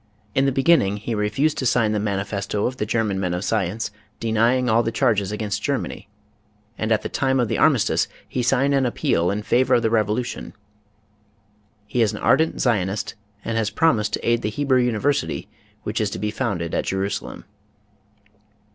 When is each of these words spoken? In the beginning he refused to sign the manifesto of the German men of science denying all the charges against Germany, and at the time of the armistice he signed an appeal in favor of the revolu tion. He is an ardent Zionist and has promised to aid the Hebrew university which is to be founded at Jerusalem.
In 0.33 0.45
the 0.47 0.51
beginning 0.51 0.97
he 0.97 1.13
refused 1.13 1.59
to 1.59 1.65
sign 1.67 1.91
the 1.91 1.99
manifesto 1.99 2.65
of 2.65 2.77
the 2.77 2.87
German 2.87 3.19
men 3.19 3.35
of 3.35 3.43
science 3.43 3.91
denying 4.19 4.67
all 4.67 4.81
the 4.81 4.91
charges 4.91 5.31
against 5.31 5.61
Germany, 5.61 6.09
and 6.75 6.91
at 6.91 7.03
the 7.03 7.07
time 7.07 7.39
of 7.39 7.49
the 7.49 7.59
armistice 7.59 8.07
he 8.27 8.41
signed 8.41 8.73
an 8.73 8.87
appeal 8.87 9.29
in 9.29 9.43
favor 9.43 9.75
of 9.75 9.83
the 9.83 9.89
revolu 9.91 10.25
tion. 10.25 10.53
He 11.85 12.01
is 12.01 12.13
an 12.13 12.19
ardent 12.19 12.59
Zionist 12.59 13.13
and 13.45 13.59
has 13.59 13.69
promised 13.69 14.13
to 14.13 14.27
aid 14.27 14.41
the 14.41 14.49
Hebrew 14.49 14.79
university 14.81 15.47
which 15.83 16.01
is 16.01 16.09
to 16.09 16.17
be 16.17 16.31
founded 16.31 16.73
at 16.73 16.85
Jerusalem. 16.85 17.45